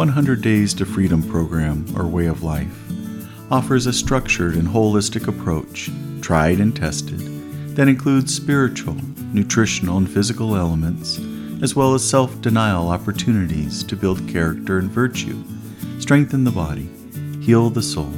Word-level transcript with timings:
100 0.00 0.40
Days 0.40 0.72
to 0.72 0.86
Freedom 0.86 1.22
program 1.22 1.84
or 1.94 2.06
way 2.06 2.24
of 2.24 2.42
life 2.42 2.90
offers 3.50 3.84
a 3.84 3.92
structured 3.92 4.54
and 4.54 4.66
holistic 4.66 5.28
approach, 5.28 5.90
tried 6.22 6.58
and 6.58 6.74
tested, 6.74 7.18
that 7.76 7.86
includes 7.86 8.34
spiritual, 8.34 8.96
nutritional, 9.34 9.98
and 9.98 10.10
physical 10.10 10.56
elements, 10.56 11.20
as 11.62 11.76
well 11.76 11.92
as 11.92 12.02
self 12.02 12.40
denial 12.40 12.88
opportunities 12.88 13.84
to 13.84 13.94
build 13.94 14.26
character 14.26 14.78
and 14.78 14.90
virtue, 14.90 15.44
strengthen 15.98 16.44
the 16.44 16.50
body, 16.50 16.88
heal 17.42 17.68
the 17.68 17.82
soul, 17.82 18.14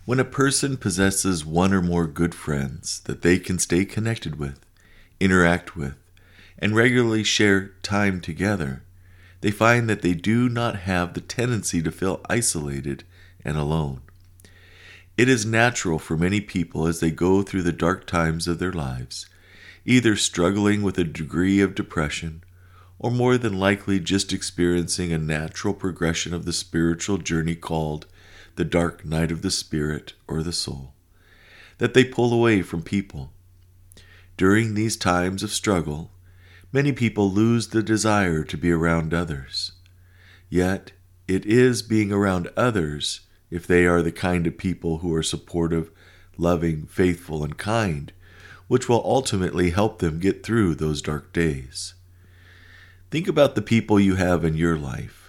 When 0.06 0.20
a 0.20 0.26
person 0.26 0.76
possesses 0.76 1.46
one 1.46 1.74
or 1.74 1.82
more 1.82 2.08
good 2.08 2.36
friends 2.36 3.00
that 3.06 3.22
they 3.22 3.40
can 3.40 3.58
stay 3.58 3.86
connected 3.86 4.38
with, 4.38 4.60
interact 5.22 5.78
with, 5.78 5.96
and 6.60 6.76
regularly 6.76 7.24
share 7.24 7.70
time 7.84 8.20
together, 8.20 8.84
they 9.40 9.52
find 9.52 9.90
that 9.90 10.02
they 10.02 10.14
do 10.14 10.50
not 10.50 10.76
have 10.80 11.14
the 11.14 11.22
tendency 11.22 11.82
to 11.82 11.92
feel 11.92 12.20
isolated 12.30 13.06
and 13.46 13.56
alone. 13.56 14.02
It 15.16 15.30
is 15.30 15.46
natural 15.46 16.00
for 16.00 16.18
many 16.18 16.42
people 16.42 16.86
as 16.86 17.00
they 17.00 17.12
go 17.12 17.42
through 17.42 17.64
the 17.64 17.72
dark 17.72 18.06
times 18.06 18.46
of 18.46 18.60
their 18.60 18.74
lives, 18.74 19.28
either 19.86 20.18
struggling 20.18 20.82
with 20.82 20.98
a 20.98 21.06
degree 21.06 21.62
of 21.62 21.76
depression 21.76 22.44
or 23.00 23.10
more 23.10 23.38
than 23.38 23.58
likely 23.58 24.02
just 24.02 24.34
experiencing 24.34 25.14
a 25.14 25.18
natural 25.18 25.74
progression 25.74 26.34
of 26.34 26.44
the 26.44 26.54
spiritual 26.54 27.20
journey 27.20 27.56
called 27.56 28.06
the 28.56 28.66
dark 28.66 29.06
night 29.06 29.32
of 29.32 29.42
the 29.42 29.52
spirit 29.52 30.14
or 30.28 30.44
the 30.44 30.52
soul, 30.52 30.94
that 31.78 31.94
they 31.94 32.04
pull 32.04 32.34
away 32.34 32.62
from 32.62 32.82
people. 32.82 33.32
During 34.38 34.74
these 34.74 34.98
times 34.98 35.44
of 35.44 35.52
struggle, 35.52 36.12
many 36.72 36.92
people 36.92 37.32
lose 37.32 37.70
the 37.70 37.84
desire 37.84 38.44
to 38.44 38.58
be 38.58 38.72
around 38.72 39.14
others. 39.14 39.74
Yet, 40.50 40.92
it 41.28 41.46
is 41.46 41.82
being 41.82 42.12
around 42.12 42.50
others, 42.58 43.22
if 43.50 43.66
they 43.66 43.86
are 43.86 44.02
the 44.02 44.12
kind 44.12 44.46
of 44.48 44.58
people 44.58 45.00
who 45.00 45.14
are 45.14 45.24
supportive, 45.24 45.92
loving, 46.38 46.86
faithful, 46.86 47.44
and 47.44 47.58
kind, 47.58 48.12
which 48.68 48.90
will 48.90 49.04
ultimately 49.06 49.70
help 49.70 50.00
them 50.00 50.20
get 50.20 50.44
through 50.44 50.76
those 50.76 51.02
dark 51.02 51.32
days. 51.32 51.94
Think 53.12 53.28
about 53.28 53.56
the 53.56 53.62
people 53.62 54.00
you 54.00 54.16
have 54.16 54.44
in 54.44 54.58
your 54.58 54.78
life 54.78 55.23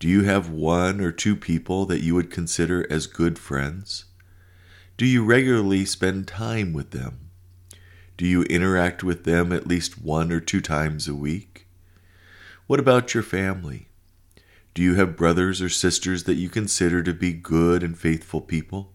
do 0.00 0.08
you 0.08 0.22
have 0.22 0.48
one 0.48 0.98
or 1.02 1.12
two 1.12 1.36
people 1.36 1.84
that 1.84 2.02
you 2.02 2.14
would 2.14 2.30
consider 2.30 2.90
as 2.90 3.06
good 3.06 3.38
friends? 3.38 4.06
Do 4.96 5.04
you 5.04 5.22
regularly 5.22 5.84
spend 5.84 6.26
time 6.26 6.72
with 6.72 6.92
them? 6.92 7.28
Do 8.16 8.24
you 8.26 8.44
interact 8.44 9.04
with 9.04 9.24
them 9.24 9.52
at 9.52 9.66
least 9.66 10.02
one 10.02 10.32
or 10.32 10.40
two 10.40 10.62
times 10.62 11.06
a 11.06 11.14
week? 11.14 11.66
What 12.66 12.80
about 12.80 13.12
your 13.12 13.22
family? 13.22 13.88
Do 14.72 14.80
you 14.80 14.94
have 14.94 15.18
brothers 15.18 15.60
or 15.60 15.68
sisters 15.68 16.24
that 16.24 16.36
you 16.36 16.48
consider 16.48 17.02
to 17.02 17.12
be 17.12 17.34
good 17.34 17.82
and 17.82 17.98
faithful 17.98 18.40
people? 18.40 18.94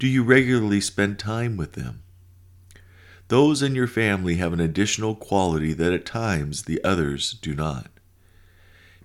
Do 0.00 0.08
you 0.08 0.24
regularly 0.24 0.80
spend 0.80 1.20
time 1.20 1.56
with 1.56 1.74
them? 1.74 2.02
Those 3.28 3.62
in 3.62 3.76
your 3.76 3.86
family 3.86 4.36
have 4.36 4.52
an 4.52 4.60
additional 4.60 5.14
quality 5.14 5.72
that 5.72 5.92
at 5.92 6.04
times 6.04 6.64
the 6.64 6.82
others 6.82 7.34
do 7.34 7.54
not. 7.54 7.86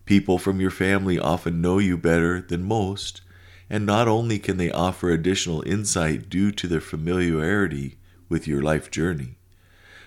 People 0.09 0.40
from 0.40 0.59
your 0.59 0.72
family 0.72 1.20
often 1.20 1.62
know 1.62 1.78
you 1.78 1.96
better 1.96 2.42
than 2.42 2.64
most, 2.64 3.22
and 3.70 3.86
not 3.86 4.08
only 4.08 4.40
can 4.40 4.58
they 4.58 4.72
offer 4.72 5.12
additional 5.12 5.62
insight 5.68 6.31
due 6.31 6.52
to 6.52 6.66
their 6.66 6.81
familiarity 6.81 8.00
with 8.28 8.48
your 8.48 8.59
life 8.59 8.90
journey, 8.90 9.38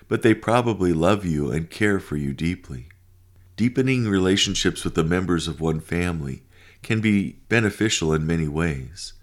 but 0.09 0.21
they 0.21 0.33
probably 0.33 0.91
love 0.91 1.25
you 1.25 1.49
and 1.49 1.69
care 1.69 2.01
for 2.01 2.17
you 2.17 2.33
deeply. 2.33 2.89
Deepening 3.55 4.09
relationships 4.09 4.83
with 4.83 4.95
the 4.95 5.05
members 5.05 5.47
of 5.47 5.61
one 5.61 5.79
family 5.79 6.43
can 6.81 6.99
be 6.99 7.37
beneficial 7.47 8.13
in 8.13 8.27
many 8.27 8.49
ways, 8.49 9.13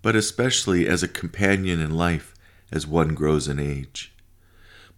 but 0.00 0.16
especially 0.16 0.88
as 0.88 1.02
a 1.02 1.08
companion 1.08 1.78
in 1.78 1.90
life 1.90 2.34
as 2.72 2.86
one 2.86 3.14
grows 3.14 3.48
in 3.48 3.58
age. 3.58 4.14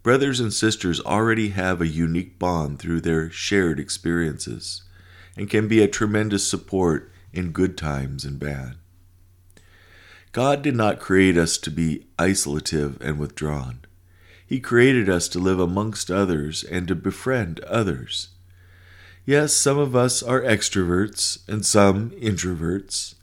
Brothers 0.04 0.38
and 0.38 0.52
sisters 0.52 1.00
already 1.00 1.48
have 1.48 1.80
a 1.80 1.88
unique 1.88 2.38
bond 2.38 2.78
through 2.78 3.00
their 3.00 3.28
shared 3.32 3.80
experiences 3.80 4.84
and 5.38 5.48
can 5.48 5.68
be 5.68 5.80
a 5.80 5.88
tremendous 5.88 6.46
support 6.46 7.10
in 7.32 7.52
good 7.52 7.78
times 7.78 8.24
and 8.24 8.40
bad. 8.40 8.74
God 10.32 10.62
did 10.62 10.74
not 10.74 10.98
create 10.98 11.38
us 11.38 11.56
to 11.58 11.70
be 11.70 12.06
isolative 12.18 13.00
and 13.00 13.18
withdrawn. 13.18 13.80
He 14.44 14.58
created 14.58 15.08
us 15.08 15.28
to 15.28 15.38
live 15.38 15.60
amongst 15.60 16.10
others 16.10 16.64
and 16.64 16.88
to 16.88 16.96
befriend 16.96 17.60
others. 17.60 18.30
Yes, 19.24 19.52
some 19.52 19.78
of 19.78 19.94
us 19.94 20.22
are 20.22 20.42
extroverts 20.42 21.48
and 21.48 21.64
some 21.64 22.10
introverts, 22.10 23.14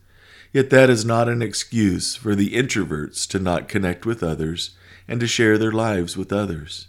yet 0.53 0.69
that 0.69 0.89
is 0.89 1.03
not 1.03 1.27
an 1.27 1.41
excuse 1.41 2.15
for 2.15 2.33
the 2.33 2.51
introverts 2.51 3.27
to 3.29 3.39
not 3.39 3.67
connect 3.67 4.05
with 4.05 4.23
others 4.23 4.75
and 5.07 5.19
to 5.19 5.27
share 5.27 5.57
their 5.57 5.71
lives 5.71 6.15
with 6.15 6.31
others. 6.31 6.87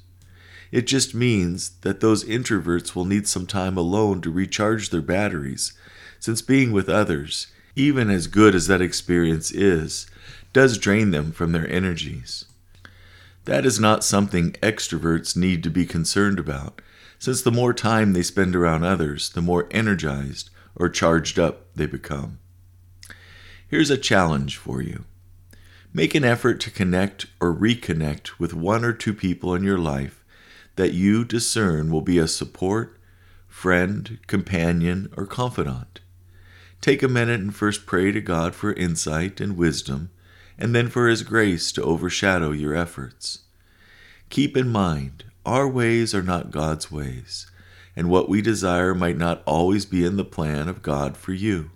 It 0.76 0.86
just 0.86 1.14
means 1.14 1.70
that 1.80 2.00
those 2.00 2.22
introverts 2.22 2.94
will 2.94 3.06
need 3.06 3.26
some 3.26 3.46
time 3.46 3.78
alone 3.78 4.20
to 4.20 4.30
recharge 4.30 4.90
their 4.90 5.00
batteries, 5.00 5.72
since 6.20 6.42
being 6.42 6.70
with 6.70 6.90
others, 6.90 7.46
even 7.74 8.10
as 8.10 8.26
good 8.26 8.54
as 8.54 8.66
that 8.66 8.82
experience 8.82 9.50
is, 9.50 10.06
does 10.52 10.76
drain 10.76 11.12
them 11.12 11.32
from 11.32 11.52
their 11.52 11.66
energies. 11.66 12.44
That 13.46 13.64
is 13.64 13.80
not 13.80 14.04
something 14.04 14.52
extroverts 14.62 15.34
need 15.34 15.62
to 15.62 15.70
be 15.70 15.86
concerned 15.86 16.38
about, 16.38 16.82
since 17.18 17.40
the 17.40 17.50
more 17.50 17.72
time 17.72 18.12
they 18.12 18.22
spend 18.22 18.54
around 18.54 18.84
others, 18.84 19.30
the 19.30 19.40
more 19.40 19.68
energized 19.70 20.50
or 20.74 20.90
charged 20.90 21.38
up 21.38 21.74
they 21.74 21.86
become. 21.86 22.38
Here's 23.66 23.88
a 23.88 23.96
challenge 23.96 24.58
for 24.58 24.82
you. 24.82 25.06
Make 25.94 26.14
an 26.14 26.24
effort 26.24 26.60
to 26.60 26.70
connect 26.70 27.24
or 27.40 27.54
reconnect 27.54 28.38
with 28.38 28.52
one 28.52 28.84
or 28.84 28.92
two 28.92 29.14
people 29.14 29.54
in 29.54 29.62
your 29.62 29.78
life 29.78 30.22
that 30.76 30.92
you 30.92 31.24
discern 31.24 31.90
will 31.90 32.02
be 32.02 32.18
a 32.18 32.28
support, 32.28 32.98
friend, 33.48 34.18
companion, 34.26 35.12
or 35.16 35.26
confidant. 35.26 36.00
Take 36.80 37.02
a 37.02 37.08
minute 37.08 37.40
and 37.40 37.54
first 37.54 37.86
pray 37.86 38.12
to 38.12 38.20
God 38.20 38.54
for 38.54 38.72
insight 38.74 39.40
and 39.40 39.56
wisdom, 39.56 40.10
and 40.58 40.74
then 40.74 40.88
for 40.88 41.08
His 41.08 41.22
grace 41.22 41.72
to 41.72 41.82
overshadow 41.82 42.52
your 42.52 42.74
efforts. 42.74 43.40
Keep 44.30 44.56
in 44.56 44.68
mind, 44.68 45.24
our 45.44 45.66
ways 45.66 46.14
are 46.14 46.22
not 46.22 46.50
God's 46.50 46.90
ways, 46.90 47.50
and 47.94 48.10
what 48.10 48.28
we 48.28 48.42
desire 48.42 48.94
might 48.94 49.16
not 49.16 49.42
always 49.46 49.86
be 49.86 50.04
in 50.04 50.16
the 50.16 50.24
plan 50.24 50.68
of 50.68 50.82
God 50.82 51.16
for 51.16 51.32
you. 51.32 51.70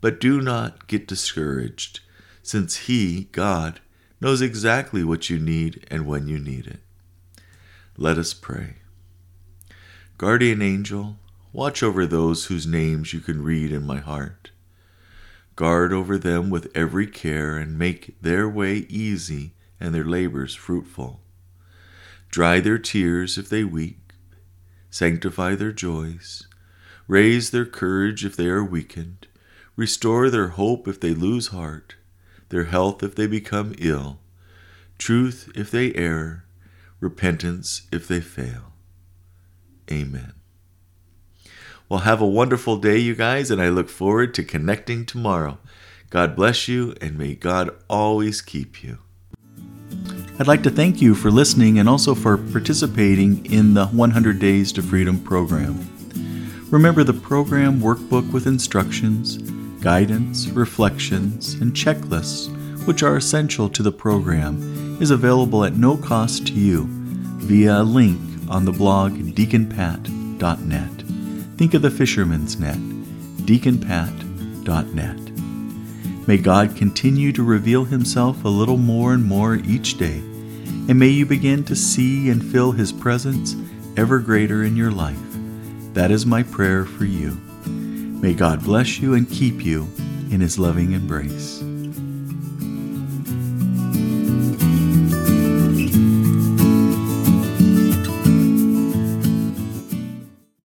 But 0.00 0.20
do 0.20 0.40
not 0.40 0.86
get 0.88 1.06
discouraged, 1.06 2.00
since 2.42 2.86
He, 2.86 3.24
God, 3.32 3.80
knows 4.20 4.42
exactly 4.42 5.04
what 5.04 5.30
you 5.30 5.38
need 5.38 5.86
and 5.90 6.06
when 6.06 6.26
you 6.26 6.38
need 6.38 6.66
it. 6.66 6.80
Let 7.98 8.18
us 8.18 8.34
pray. 8.34 8.74
Guardian 10.18 10.60
angel, 10.60 11.16
watch 11.50 11.82
over 11.82 12.04
those 12.04 12.46
whose 12.46 12.66
names 12.66 13.14
you 13.14 13.20
can 13.20 13.42
read 13.42 13.72
in 13.72 13.86
my 13.86 14.00
heart. 14.00 14.50
Guard 15.54 15.94
over 15.94 16.18
them 16.18 16.50
with 16.50 16.70
every 16.74 17.06
care 17.06 17.56
and 17.56 17.78
make 17.78 18.20
their 18.20 18.46
way 18.46 18.84
easy 18.90 19.54
and 19.80 19.94
their 19.94 20.04
labors 20.04 20.54
fruitful. 20.54 21.22
Dry 22.28 22.60
their 22.60 22.76
tears 22.76 23.38
if 23.38 23.48
they 23.48 23.64
weep, 23.64 24.12
sanctify 24.90 25.54
their 25.54 25.72
joys, 25.72 26.46
raise 27.08 27.50
their 27.50 27.64
courage 27.64 28.26
if 28.26 28.36
they 28.36 28.48
are 28.48 28.64
weakened, 28.64 29.26
restore 29.74 30.28
their 30.28 30.48
hope 30.48 30.86
if 30.86 31.00
they 31.00 31.14
lose 31.14 31.46
heart, 31.46 31.94
their 32.50 32.64
health 32.64 33.02
if 33.02 33.14
they 33.14 33.26
become 33.26 33.74
ill, 33.78 34.18
truth 34.98 35.50
if 35.54 35.70
they 35.70 35.94
err, 35.94 36.45
repentance 37.06 37.82
if 37.92 38.08
they 38.08 38.20
fail. 38.20 38.72
Amen. 39.90 40.32
Well, 41.88 42.00
have 42.00 42.20
a 42.20 42.26
wonderful 42.26 42.78
day, 42.78 42.98
you 42.98 43.14
guys, 43.14 43.48
and 43.48 43.62
I 43.62 43.68
look 43.68 43.88
forward 43.88 44.34
to 44.34 44.42
connecting 44.42 45.06
tomorrow. 45.06 45.58
God 46.10 46.34
bless 46.34 46.66
you, 46.66 46.96
and 47.00 47.16
may 47.16 47.36
God 47.36 47.70
always 47.88 48.42
keep 48.42 48.82
you. 48.82 48.98
I'd 50.40 50.48
like 50.48 50.64
to 50.64 50.70
thank 50.70 51.00
you 51.00 51.14
for 51.14 51.30
listening 51.30 51.78
and 51.78 51.88
also 51.88 52.12
for 52.12 52.36
participating 52.38 53.46
in 53.46 53.74
the 53.74 53.86
100 53.86 54.40
Days 54.40 54.72
to 54.72 54.82
Freedom 54.82 55.20
program. 55.20 55.88
Remember 56.72 57.04
the 57.04 57.14
program 57.14 57.80
workbook 57.80 58.32
with 58.32 58.48
instructions, 58.48 59.36
guidance, 59.80 60.48
reflections, 60.48 61.54
and 61.54 61.72
checklists, 61.72 62.50
which 62.84 63.04
are 63.04 63.16
essential 63.16 63.68
to 63.68 63.84
the 63.84 63.92
program, 63.92 64.98
is 65.00 65.12
available 65.12 65.64
at 65.64 65.76
no 65.76 65.96
cost 65.96 66.48
to 66.48 66.54
you 66.54 66.95
via 67.38 67.80
a 67.80 67.82
link 67.82 68.20
on 68.48 68.64
the 68.64 68.72
blog 68.72 69.12
deaconpat.net. 69.12 70.90
Think 71.56 71.74
of 71.74 71.82
the 71.82 71.90
fisherman's 71.90 72.58
net, 72.58 72.76
deaconpat.net. 73.46 75.26
May 76.28 76.38
God 76.38 76.74
continue 76.76 77.32
to 77.32 77.42
reveal 77.42 77.84
Himself 77.84 78.44
a 78.44 78.48
little 78.48 78.76
more 78.76 79.12
and 79.12 79.24
more 79.24 79.54
each 79.54 79.96
day, 79.96 80.18
and 80.18 80.98
may 80.98 81.08
you 81.08 81.24
begin 81.24 81.64
to 81.64 81.76
see 81.76 82.30
and 82.30 82.44
feel 82.44 82.72
His 82.72 82.92
presence 82.92 83.54
ever 83.96 84.18
greater 84.18 84.64
in 84.64 84.76
your 84.76 84.90
life. 84.90 85.18
That 85.94 86.10
is 86.10 86.26
my 86.26 86.42
prayer 86.42 86.84
for 86.84 87.04
you. 87.04 87.38
May 87.64 88.34
God 88.34 88.64
bless 88.64 88.98
you 88.98 89.14
and 89.14 89.30
keep 89.30 89.64
you 89.64 89.88
in 90.30 90.40
His 90.40 90.58
loving 90.58 90.92
embrace. 90.92 91.62